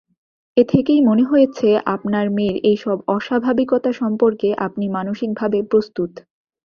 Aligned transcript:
এ 0.57 0.63
থেকেই 0.67 1.01
মনে 1.01 1.23
হয়েছে, 1.23 1.67
আপনার 1.95 2.25
মেয়ের 2.29 2.57
এইসব 2.63 2.97
অস্বাভাবিকতা 3.07 3.91
সম্পর্কে 4.01 4.49
আপনি 4.65 4.85
মানসিকভাবে 4.97 5.59
প্রস্তুত। 5.71 6.11